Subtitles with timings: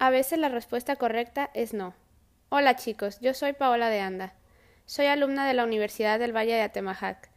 [0.00, 1.92] A veces la respuesta correcta es no.
[2.50, 4.32] Hola chicos, yo soy Paola de Anda.
[4.86, 7.30] Soy alumna de la Universidad del Valle de Atemajac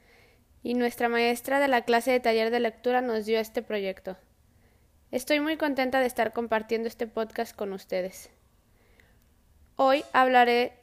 [0.61, 4.15] y nuestra maestra de la clase de taller de lectura nos dio este proyecto.
[5.09, 8.29] Estoy muy contenta de estar compartiendo este podcast con ustedes.
[9.75, 10.77] Hoy hablaré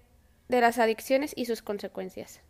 [0.49, 2.41] de las adicciones y sus consecuencias.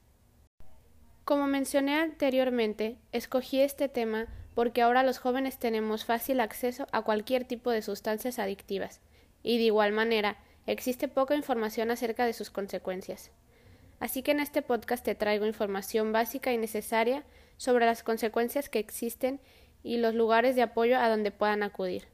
[1.27, 7.45] Como mencioné anteriormente, escogí este tema porque ahora los jóvenes tenemos fácil acceso a cualquier
[7.45, 9.03] tipo de sustancias adictivas
[9.43, 13.31] y de igual manera existe poca información acerca de sus consecuencias.
[14.01, 17.25] Así que en este podcast te traigo información básica y necesaria
[17.57, 19.41] sobre las consecuencias que existen
[19.83, 22.07] y los lugares de apoyo a donde puedan acudir.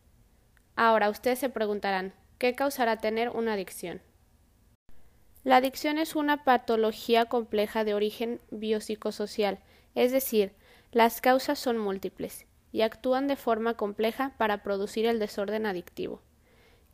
[0.77, 4.01] Ahora ustedes se preguntarán, ¿qué causará tener una adicción?
[5.45, 9.59] La adicción es una patología compleja de origen biopsicosocial,
[9.95, 10.53] es decir,
[10.91, 16.23] las causas son múltiples y actúan de forma compleja para producir el desorden adictivo.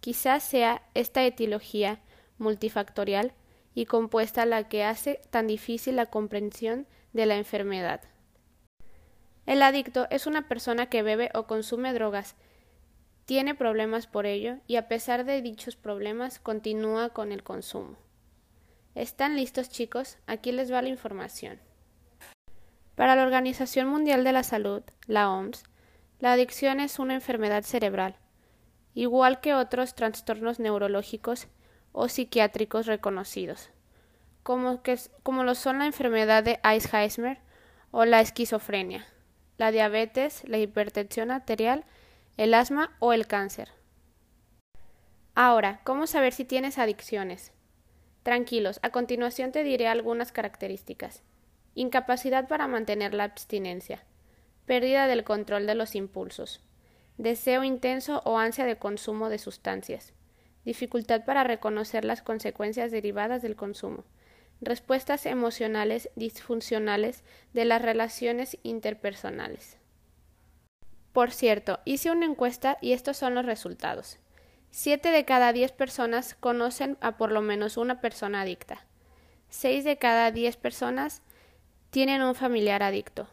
[0.01, 2.01] Quizás sea esta etiología
[2.39, 3.33] multifactorial
[3.75, 8.01] y compuesta la que hace tan difícil la comprensión de la enfermedad.
[9.47, 12.37] El adicto es una persona que bebe o consume drogas,
[13.27, 17.97] tiene problemas por ello y a pesar de dichos problemas continúa con el consumo.
[18.97, 20.19] ¿Están listos chicos?
[20.27, 21.61] Aquí les va la información.
[22.97, 25.63] Para la Organización Mundial de la Salud, la OMS,
[26.19, 28.17] la adicción es una enfermedad cerebral
[28.95, 31.49] igual que otros trastornos neurológicos
[31.93, 33.71] o psiquiátricos reconocidos,
[34.43, 37.39] como, que, como lo son la enfermedad de Alzheimer
[37.91, 39.07] o la esquizofrenia,
[39.59, 41.85] la diabetes, la hipertensión arterial,
[42.37, 43.71] el asma o el cáncer.
[45.35, 47.53] Ahora, ¿cómo saber si tienes adicciones?
[48.23, 51.23] Tranquilos, a continuación te diré algunas características.
[51.75, 54.05] Incapacidad para mantener la abstinencia.
[54.67, 56.61] Pérdida del control de los impulsos
[57.23, 60.15] deseo intenso o ansia de consumo de sustancias,
[60.65, 64.05] dificultad para reconocer las consecuencias derivadas del consumo,
[64.63, 67.23] respuestas emocionales disfuncionales
[67.53, 69.77] de las relaciones interpersonales.
[71.13, 74.19] Por cierto, hice una encuesta y estos son los resultados.
[74.71, 78.87] Siete de cada diez personas conocen a por lo menos una persona adicta.
[79.51, 81.21] Seis de cada diez personas
[81.91, 83.29] tienen un familiar adicto.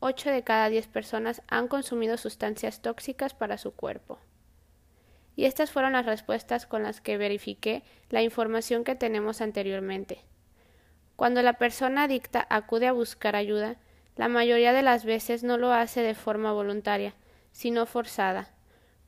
[0.00, 4.18] 8 de cada 10 personas han consumido sustancias tóxicas para su cuerpo.
[5.36, 10.24] Y estas fueron las respuestas con las que verifiqué la información que tenemos anteriormente.
[11.16, 13.76] Cuando la persona adicta acude a buscar ayuda,
[14.16, 17.14] la mayoría de las veces no lo hace de forma voluntaria,
[17.52, 18.50] sino forzada,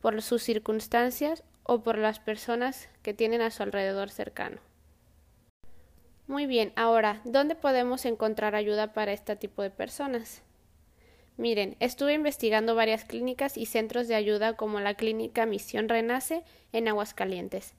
[0.00, 4.58] por sus circunstancias o por las personas que tienen a su alrededor cercano.
[6.26, 10.42] Muy bien, ahora, ¿dónde podemos encontrar ayuda para este tipo de personas?
[11.38, 16.88] Miren, estuve investigando varias clínicas y centros de ayuda como la Clínica Misión Renace en
[16.88, 17.74] Aguascalientes.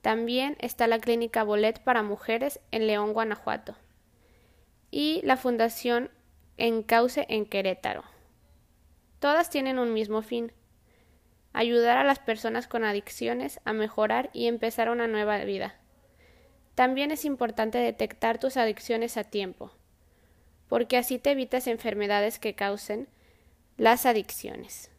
[0.00, 3.76] También está la Clínica Bolet para Mujeres en León, Guanajuato.
[4.90, 6.10] Y la Fundación
[6.56, 8.04] Encauce en Querétaro.
[9.18, 10.52] Todas tienen un mismo fin,
[11.52, 15.74] ayudar a las personas con adicciones a mejorar y empezar una nueva vida.
[16.74, 19.72] También es importante detectar tus adicciones a tiempo
[20.74, 23.06] porque así te evitas enfermedades que causen
[23.76, 24.90] las adicciones.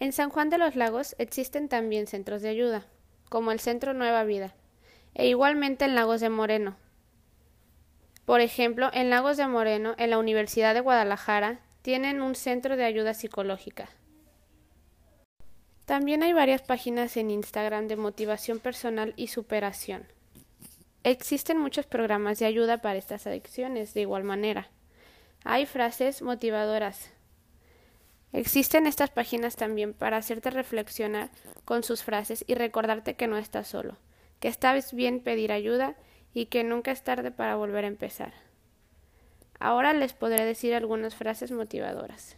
[0.00, 2.86] En San Juan de los Lagos existen también centros de ayuda,
[3.28, 4.54] como el Centro Nueva Vida,
[5.12, 6.78] e igualmente en Lagos de Moreno.
[8.24, 12.86] Por ejemplo, en Lagos de Moreno, en la Universidad de Guadalajara, tienen un centro de
[12.86, 13.90] ayuda psicológica.
[15.84, 20.06] También hay varias páginas en Instagram de motivación personal y superación.
[21.04, 24.68] Existen muchos programas de ayuda para estas adicciones de igual manera.
[25.44, 27.10] Hay frases motivadoras.
[28.32, 31.30] Existen estas páginas también para hacerte reflexionar
[31.64, 33.96] con sus frases y recordarte que no estás solo,
[34.40, 35.96] que está bien pedir ayuda
[36.34, 38.34] y que nunca es tarde para volver a empezar.
[39.60, 42.36] Ahora les podré decir algunas frases motivadoras.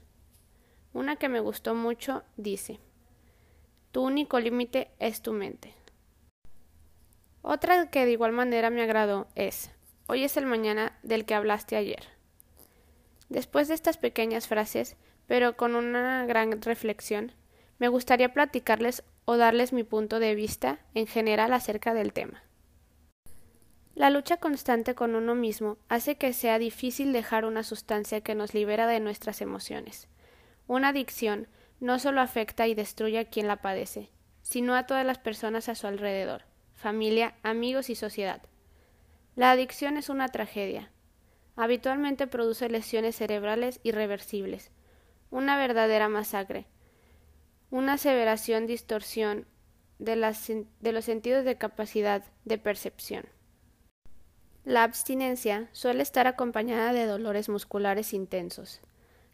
[0.93, 2.79] Una que me gustó mucho dice,
[3.91, 5.75] Tu único límite es tu mente.
[7.43, 9.71] Otra que de igual manera me agradó es
[10.07, 12.09] Hoy es el mañana del que hablaste ayer.
[13.29, 14.97] Después de estas pequeñas frases,
[15.29, 17.33] pero con una gran reflexión,
[17.79, 22.43] me gustaría platicarles o darles mi punto de vista en general acerca del tema.
[23.95, 28.53] La lucha constante con uno mismo hace que sea difícil dejar una sustancia que nos
[28.53, 30.09] libera de nuestras emociones.
[30.67, 31.47] Una adicción
[31.79, 34.11] no solo afecta y destruye a quien la padece,
[34.43, 36.50] sino a todas las personas a su alrededor
[36.81, 38.41] familia, amigos y sociedad.
[39.37, 40.91] La adicción es una tragedia.
[41.55, 44.71] Habitualmente produce lesiones cerebrales irreversibles,
[45.31, 46.67] una verdadera masacre,
[47.71, 49.47] una aseveración, distorsión
[49.99, 53.27] de, los sentidos de capacidad de percepción.
[54.65, 58.81] La abstinencia suele estar acompañada de dolores musculares intensos,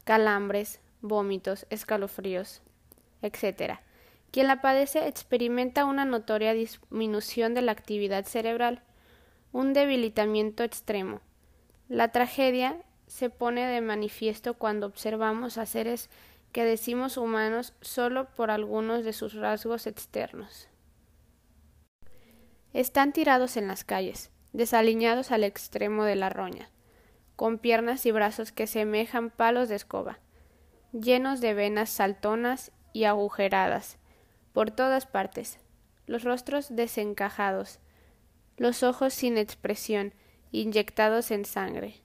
[0.03, 2.63] calambres, vómitos, escalofríos,
[3.23, 3.79] etc.
[4.31, 8.83] Quien la padece experimenta una notoria disminución de la actividad cerebral,
[9.53, 11.21] un debilitamiento extremo.
[11.89, 12.77] La tragedia
[13.07, 16.11] se pone de manifiesto cuando observamos a seres
[16.53, 20.69] que decimos humanos solo por algunos de sus rasgos externos.
[22.73, 26.71] Están tirados en las calles, desaliñados al extremo de la roña,
[27.37, 30.19] con piernas y brazos que semejan palos de escoba,
[30.93, 33.99] llenos de venas saltonas y agujeradas,
[34.57, 35.59] por todas partes,
[36.07, 37.79] los rostros desencajados,
[38.57, 40.15] los ojos sin expresión,
[40.51, 42.01] inyectados en sangre,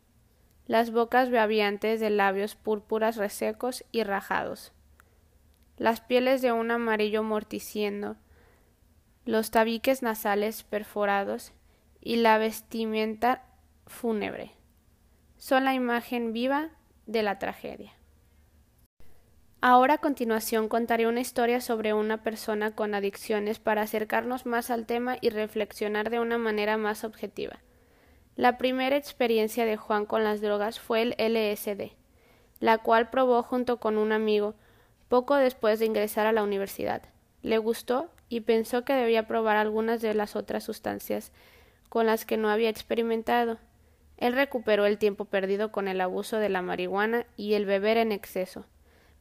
[0.65, 4.73] las bocas babiantes de labios púrpuras resecos y rajados,
[5.77, 8.17] las pieles de un amarillo morticiendo,
[9.23, 11.53] los tabiques nasales perforados
[12.01, 13.45] y la vestimenta
[13.87, 14.51] fúnebre.
[15.37, 16.71] Son la imagen viva
[17.05, 17.93] de la tragedia.
[19.63, 24.87] Ahora a continuación contaré una historia sobre una persona con adicciones para acercarnos más al
[24.87, 27.59] tema y reflexionar de una manera más objetiva.
[28.35, 31.91] La primera experiencia de Juan con las drogas fue el LSD,
[32.59, 34.55] la cual probó junto con un amigo
[35.09, 37.03] poco después de ingresar a la universidad.
[37.43, 41.31] Le gustó y pensó que debía probar algunas de las otras sustancias
[41.87, 43.59] con las que no había experimentado.
[44.17, 48.11] Él recuperó el tiempo perdido con el abuso de la marihuana y el beber en
[48.11, 48.65] exceso.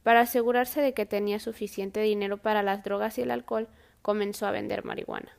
[0.03, 3.67] Para asegurarse de que tenía suficiente dinero para las drogas y el alcohol,
[4.01, 5.37] comenzó a vender marihuana.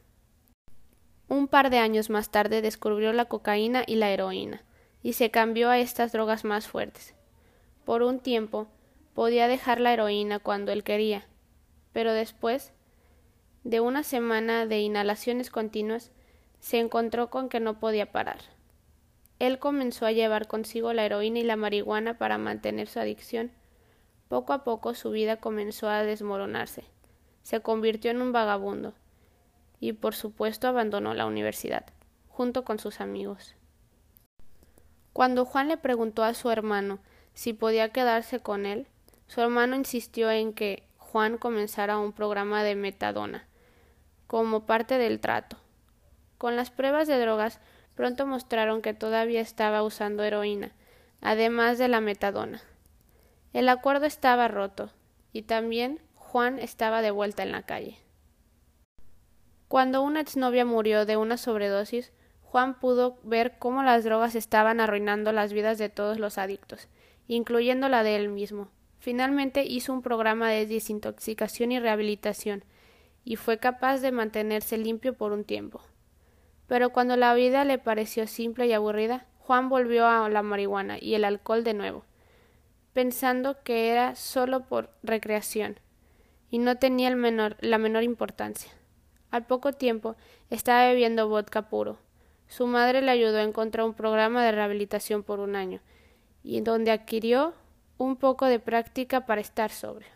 [1.28, 4.62] Un par de años más tarde descubrió la cocaína y la heroína,
[5.02, 7.14] y se cambió a estas drogas más fuertes.
[7.84, 8.68] Por un tiempo
[9.14, 11.26] podía dejar la heroína cuando él quería,
[11.92, 12.72] pero después
[13.64, 16.10] de una semana de inhalaciones continuas,
[16.60, 18.40] se encontró con que no podía parar.
[19.38, 23.50] Él comenzó a llevar consigo la heroína y la marihuana para mantener su adicción.
[24.32, 26.84] Poco a poco su vida comenzó a desmoronarse.
[27.42, 28.94] Se convirtió en un vagabundo
[29.78, 31.84] y por supuesto abandonó la universidad,
[32.28, 33.54] junto con sus amigos.
[35.12, 36.98] Cuando Juan le preguntó a su hermano
[37.34, 38.86] si podía quedarse con él,
[39.26, 43.46] su hermano insistió en que Juan comenzara un programa de metadona,
[44.26, 45.58] como parte del trato.
[46.38, 47.60] Con las pruebas de drogas
[47.94, 50.72] pronto mostraron que todavía estaba usando heroína,
[51.20, 52.62] además de la metadona.
[53.52, 54.90] El acuerdo estaba roto,
[55.32, 57.98] y también Juan estaba de vuelta en la calle.
[59.68, 65.32] Cuando una exnovia murió de una sobredosis, Juan pudo ver cómo las drogas estaban arruinando
[65.32, 66.88] las vidas de todos los adictos,
[67.26, 68.68] incluyendo la de él mismo.
[68.98, 72.64] Finalmente hizo un programa de desintoxicación y rehabilitación,
[73.24, 75.82] y fue capaz de mantenerse limpio por un tiempo.
[76.66, 81.14] Pero cuando la vida le pareció simple y aburrida, Juan volvió a la marihuana y
[81.14, 82.04] el alcohol de nuevo,
[82.92, 85.78] pensando que era solo por recreación,
[86.50, 88.70] y no tenía el menor, la menor importancia.
[89.30, 90.16] Al poco tiempo
[90.50, 91.98] estaba bebiendo vodka puro.
[92.48, 95.80] Su madre le ayudó a encontrar un programa de rehabilitación por un año,
[96.44, 97.54] y donde adquirió
[97.96, 100.08] un poco de práctica para estar sobrio.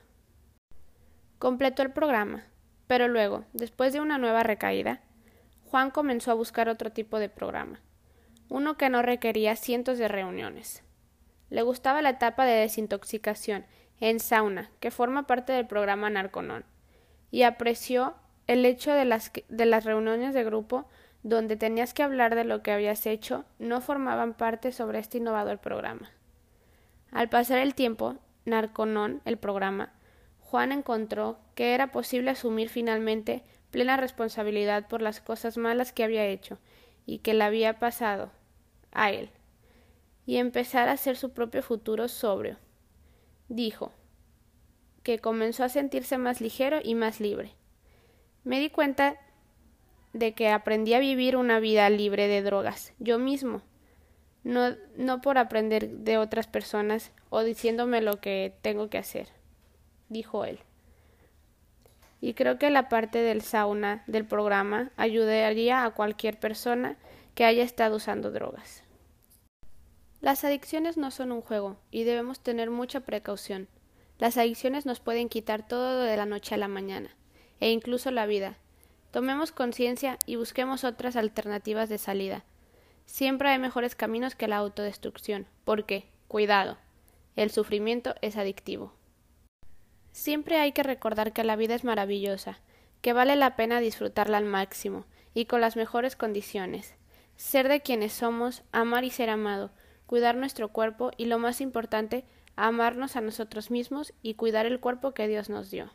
[1.38, 2.44] Completó el programa,
[2.86, 5.00] pero luego, después de una nueva recaída,
[5.70, 7.80] Juan comenzó a buscar otro tipo de programa,
[8.48, 10.82] uno que no requería cientos de reuniones.
[11.50, 13.64] Le gustaba la etapa de desintoxicación
[14.00, 16.64] en sauna, que forma parte del programa Narconon,
[17.30, 18.14] y apreció
[18.46, 20.86] el hecho de las, las reuniones de grupo
[21.22, 25.58] donde tenías que hablar de lo que habías hecho no formaban parte sobre este innovador
[25.58, 26.10] programa.
[27.10, 29.92] Al pasar el tiempo, Narconon, el programa,
[30.40, 36.26] Juan encontró que era posible asumir finalmente plena responsabilidad por las cosas malas que había
[36.26, 36.58] hecho
[37.04, 38.30] y que le había pasado
[38.92, 39.30] a él,
[40.26, 42.58] y empezar a hacer su propio futuro sobrio.
[43.48, 43.92] Dijo
[45.02, 47.54] que comenzó a sentirse más ligero y más libre
[48.46, 49.16] me di cuenta
[50.12, 53.60] de que aprendí a vivir una vida libre de drogas, yo mismo,
[54.44, 59.30] no, no por aprender de otras personas o diciéndome lo que tengo que hacer,
[60.08, 60.60] dijo él.
[62.20, 66.96] Y creo que la parte del sauna del programa ayudaría a cualquier persona
[67.34, 68.84] que haya estado usando drogas.
[70.26, 73.68] Las adicciones no son un juego y debemos tener mucha precaución.
[74.18, 77.14] Las adicciones nos pueden quitar todo de la noche a la mañana
[77.60, 78.58] e incluso la vida.
[79.12, 82.44] Tomemos conciencia y busquemos otras alternativas de salida.
[83.04, 86.76] Siempre hay mejores caminos que la autodestrucción, porque, cuidado,
[87.36, 88.94] el sufrimiento es adictivo.
[90.10, 92.58] Siempre hay que recordar que la vida es maravillosa,
[93.00, 96.96] que vale la pena disfrutarla al máximo y con las mejores condiciones.
[97.36, 99.70] Ser de quienes somos, amar y ser amado,
[100.06, 102.24] cuidar nuestro cuerpo y lo más importante,
[102.56, 105.90] amarnos a nosotros mismos y cuidar el cuerpo que Dios nos dio.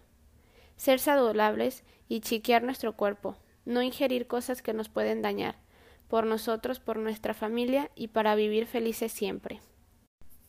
[0.77, 5.55] Ser saludables y chiquear nuestro cuerpo, no ingerir cosas que nos pueden dañar,
[6.07, 9.61] por nosotros, por nuestra familia y para vivir felices siempre.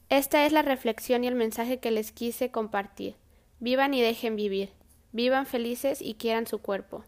[0.09, 3.17] Esta es la reflexión y el mensaje que les quise compartir.
[3.61, 4.71] Vivan y dejen vivir.
[5.13, 7.05] Vivan felices y quieran su cuerpo.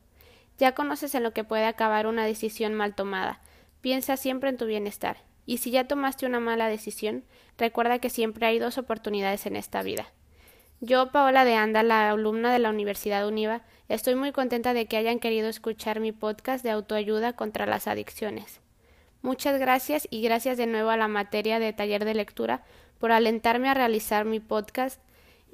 [0.56, 3.40] Ya conoces en lo que puede acabar una decisión mal tomada.
[3.80, 5.18] Piensa siempre en tu bienestar.
[5.46, 7.24] Y si ya tomaste una mala decisión,
[7.58, 10.06] recuerda que siempre hay dos oportunidades en esta vida.
[10.80, 14.96] Yo, Paola de Anda, la alumna de la Universidad Univa, estoy muy contenta de que
[14.96, 18.60] hayan querido escuchar mi podcast de autoayuda contra las adicciones.
[19.22, 22.64] Muchas gracias y gracias de nuevo a la materia de taller de lectura
[22.98, 25.00] por alentarme a realizar mi podcast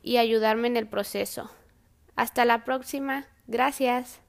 [0.02, 1.50] y ayudarme en el proceso.
[2.16, 3.26] Hasta la próxima.
[3.47, 4.20] Gracias.